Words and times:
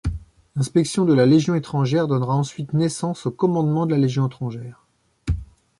L'inspection 0.55 1.05
de 1.05 1.13
la 1.13 1.27
Légion 1.27 1.53
étrangère 1.53 2.07
donnera 2.07 2.35
ensuite 2.35 2.73
naissance 2.73 3.27
au 3.27 3.31
Commandement 3.31 3.85
de 3.85 3.91
la 3.91 3.99
Légion 3.99 4.25
étrangère. 4.25 4.87